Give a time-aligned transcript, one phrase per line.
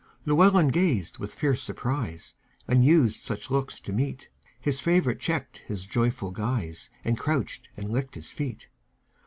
[0.25, 2.33] Llewelyn gazed with fierce surprise;
[2.67, 8.15] Unused such looks to meet, His favorite checked his joyful guise, And crouched and licked
[8.15, 8.67] his feet.